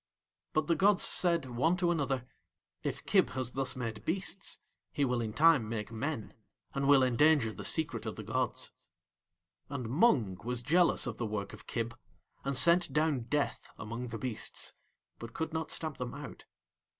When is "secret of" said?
7.63-8.15